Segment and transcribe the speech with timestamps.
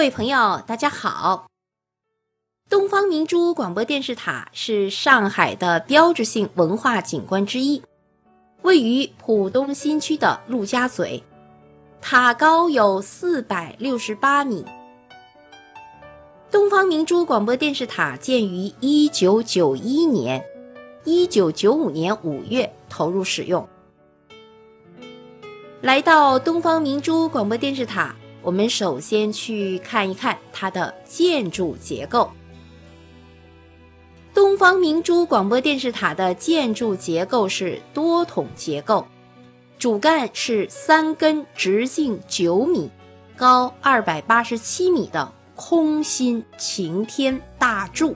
[0.00, 1.50] 各位朋友，大家好。
[2.70, 7.82] 东方明珠广播电视塔是上海的标志性文化景观之一，
[8.62, 11.22] 位于浦东新区的陆家嘴，
[12.00, 14.64] 塔高有四百六十八米。
[16.50, 20.42] 东方明珠广播电视塔建于一九九一年，
[21.04, 23.68] 一九九五年五月投入使用。
[25.82, 28.16] 来到东方明珠广播电视塔。
[28.42, 32.30] 我们首先去看一看它的建筑结构。
[34.32, 39.04] 东方明珠广播电视塔的建筑结构是多筒结构，
[39.78, 42.88] 主干是三根直径九米、
[43.36, 48.14] 高二百八十七米的空心擎天大柱，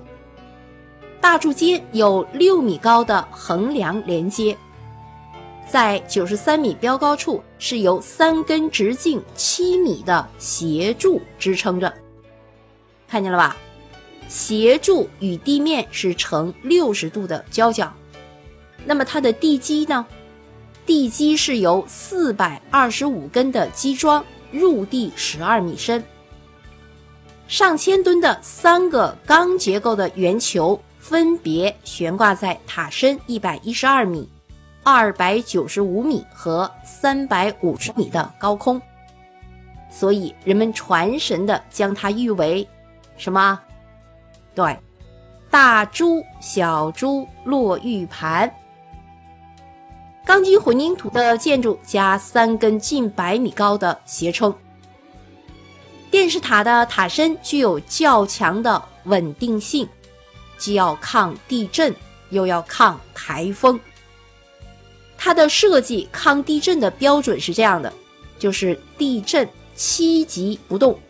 [1.21, 4.57] 大柱间有六米高的横梁连接。
[5.71, 11.93] 在九十三米标高处，是由三根直径七米的斜柱支撑着，
[13.09, 13.57] 看见了吧？
[14.29, 17.93] 斜柱与地面是呈六十度的交角。
[18.85, 20.07] 那么它的地基呢？
[20.87, 26.05] 地基是由四百二十五根的基桩入地十二米深，
[27.49, 34.29] 上千吨的三个钢结构的圆球分别悬挂在塔身一百一十二米。
[34.85, 38.81] 二百九十五米和三百五十米的高空，
[39.91, 42.69] 所以人们传神的将它誉为
[43.17, 43.59] 什么？
[44.55, 44.79] 对，
[45.51, 48.53] 大珠小珠落玉盘。
[50.23, 54.55] 钢筋混凝土的建筑加三根近百米高的斜撑，
[56.11, 59.89] 电视塔的塔身具有较强的稳定性，
[60.59, 61.95] 既要抗地震，
[62.29, 63.81] 又要抗台风。
[65.25, 67.91] 它的设计抗地震的标准是这样的，
[68.39, 71.01] 就是地震七级不动，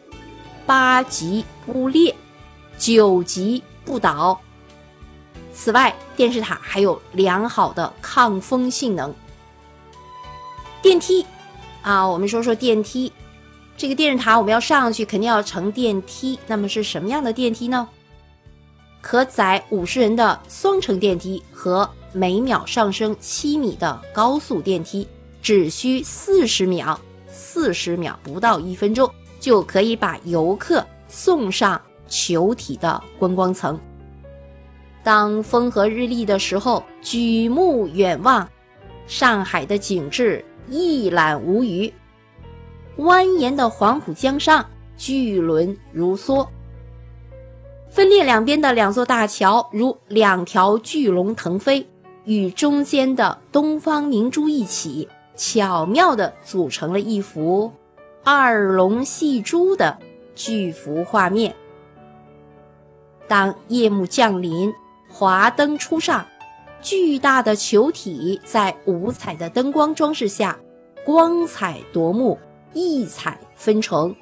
[0.65, 2.15] 八级不裂，
[2.79, 4.41] 九级不倒。
[5.53, 9.13] 此外，电视塔还有良好的抗风性能。
[10.81, 11.27] 电梯，
[11.83, 13.13] 啊，我们说说电梯。
[13.77, 16.39] 这个电视塔我们要上去，肯定要乘电梯。
[16.47, 17.89] 那么是什么样的电梯呢？
[19.05, 21.87] 可载五十人的双层电梯和。
[22.17, 25.07] 每秒上升七米的高速电梯，
[25.43, 29.11] 只需四十秒，四十秒不到一分钟
[29.41, 33.79] 就可以把游客送上球体的观光层。
[35.03, 38.49] 当风和日丽的时候，举目远望，
[39.09, 41.93] 上海的景致一览无余。
[42.97, 44.65] 蜿蜒的黄浦江上，
[44.97, 46.47] 巨轮如梭，
[47.95, 51.87] 分列两边的两座大桥如两条巨龙腾飞。
[52.25, 57.71] 与中间的东方明珠一起，巧妙地组成了一幅
[58.25, 59.97] 二龙戏珠的
[60.35, 61.55] 巨幅画面。
[63.29, 64.75] 当夜幕降临，
[65.09, 66.27] 华灯初上，
[66.81, 70.59] 巨大的球体在五彩的灯光装饰下，
[71.05, 72.37] 光彩夺目，
[72.73, 74.17] 异彩纷呈。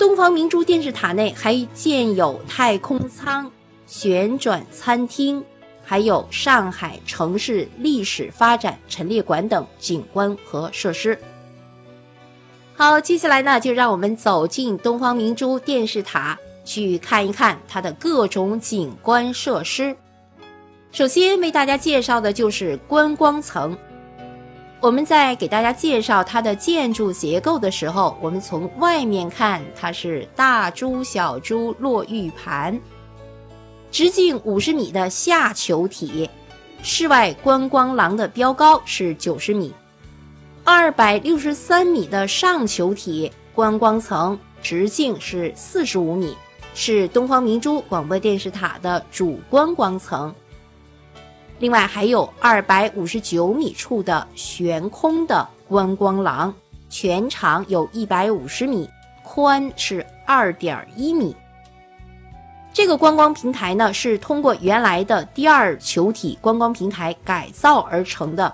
[0.00, 3.52] 东方明珠电视塔内还建有太空舱、
[3.86, 5.44] 旋转餐厅。
[5.84, 11.18] 还有上海城市历史发展陈列馆等景观和设施。
[12.74, 19.94] 好，接下来呢，就让我们走进东方明珠电视塔，去看一看它的各种景观设施。
[20.92, 23.76] 首先为大家介绍的就是观光层。
[24.82, 32.80] 我们在给大家介绍它的建筑结构的时候，我们从外面看，它是大珠小珠落玉盘。
[33.90, 36.30] 直径五十米的下球体，
[36.82, 39.74] 室外观光廊的标高是九十米，
[40.64, 46.34] 二百六十三米的上球体观光层直径是四十五米，
[46.74, 50.34] 是东方明珠广播电视塔的主观光层。
[51.60, 56.52] 另外还有二百五十九米处的悬空的观光廊，
[56.88, 58.88] 全长有一百五十米，
[59.22, 61.36] 宽是二点一米。
[62.72, 68.50] 这个观光平台呢，是通过原来的第二球体观光平台改造而成的。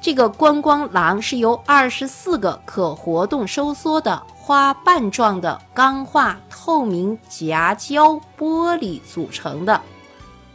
[0.00, 9.80] 这个观光廊是由二十四个可活动收缩的花瓣状的钢化透明夹胶玻璃组成的。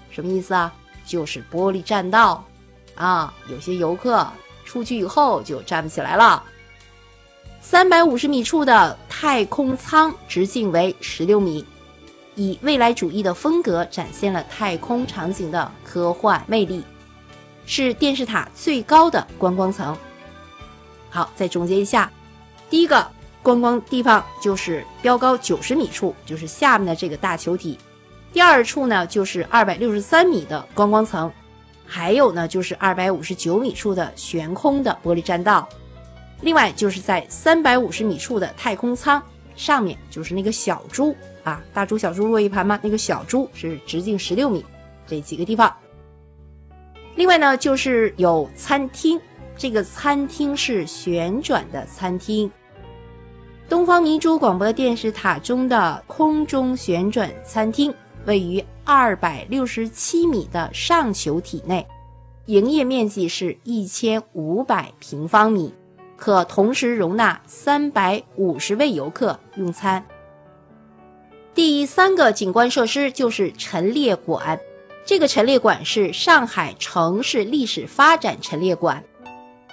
[0.09, 0.73] 什么意思啊？
[1.07, 2.43] 就是玻璃栈道
[2.95, 4.27] 啊，有些游客
[4.65, 6.43] 出去以后就站不起来了。
[7.61, 11.65] 三百五十米处的太空舱直径为十六米。
[12.35, 16.83] 以未来主义的风格展现了太空场景的科幻魅力，
[17.65, 19.97] 是电视塔最高的观光层。
[21.09, 22.11] 好，再总结一下：
[22.69, 23.09] 第一个，
[23.41, 27.79] 观光地方就是标高九十米处，就是下面的这个大球体。
[28.33, 31.31] 第二处呢，就是二百六十三米的观光层，
[31.85, 35.67] 还有呢，就是二百五十九米处的悬空的玻璃栈道。
[36.41, 39.21] 另外，就是在三百五十米处的太空舱
[39.55, 44.63] 上面，就是那个小猪啊，大猪小猪落一盘嘛，那个小猪是直径十六米，
[45.07, 45.75] 这几个地方。
[47.15, 49.19] 另外呢，就是有餐厅，
[49.57, 52.51] 这个餐厅是旋转的餐厅。
[53.67, 57.91] 东方明珠广播电视塔中的空中旋转餐厅
[58.27, 61.87] 位于二百六十七米的上球体内，
[62.45, 65.73] 营业面积是一千五百平方米，
[66.17, 70.05] 可同时容纳三百五十位游客用餐。
[71.55, 74.59] 第三个景观设施就是陈列馆，
[75.05, 79.01] 这个陈列馆是上海城市历史发展陈列馆。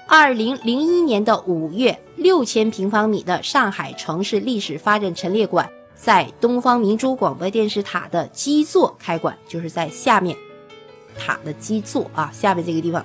[0.06, 10.36] 二零零一年的五月，六千平方米的上海城市历史发展陈列馆在东方明珠广播电视塔的基座开馆，就是在下面
[11.18, 13.04] 塔的基座啊，下面这个地方。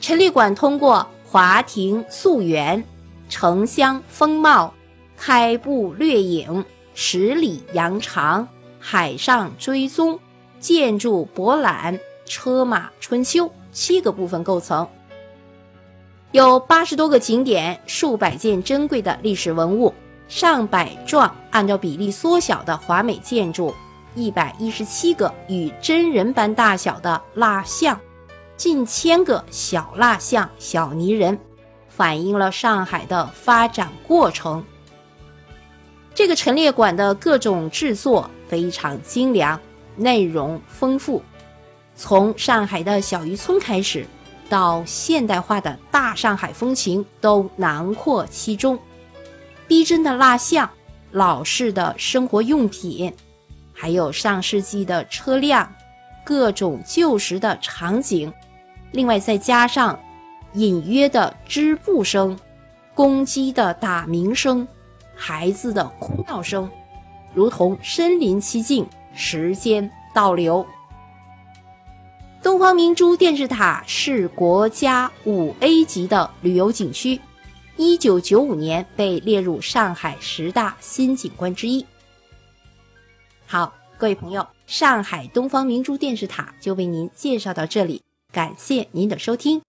[0.00, 2.84] 陈列馆通过华亭溯源、
[3.28, 4.74] 城乡风貌、
[5.16, 6.64] 开埠掠影、
[6.94, 8.46] 十里洋长、
[8.78, 10.18] 海上追踪、
[10.60, 14.86] 建筑博览、车马春秋七个部分构成。
[16.32, 19.94] 有八十多个景点，数百件珍贵的历史文物，
[20.28, 23.74] 上百幢按照比例缩小的华美建筑，
[24.14, 27.98] 一百一十七个与真人般大小的蜡像，
[28.56, 31.38] 近千个小蜡像、小泥人，
[31.88, 34.64] 反映了上海的发展过程。
[36.14, 39.60] 这个陈列馆的各种制作非常精良，
[39.94, 41.22] 内容丰富，
[41.94, 44.06] 从上海的小渔村开始。
[44.48, 48.78] 到现代化的大上海风情都囊括其中，
[49.66, 50.68] 逼真的蜡像、
[51.10, 53.12] 老式的生活用品，
[53.72, 55.70] 还有上世纪的车辆、
[56.24, 58.32] 各种旧时的场景，
[58.92, 59.98] 另外再加上
[60.54, 62.38] 隐约的织布声、
[62.94, 64.66] 公鸡的打鸣声、
[65.14, 66.70] 孩子的哭闹声，
[67.34, 70.64] 如同身临其境，时间倒流。
[72.42, 77.20] 东方明珠电视塔是国家五 A 级的旅游景区，
[77.78, 81.84] 一九九五年被列入上海十大新景观之一。
[83.46, 88.02] 好，各位朋友，上海东方明珠电视塔就为您介绍到这里，
[88.32, 89.60] 感谢您的收听。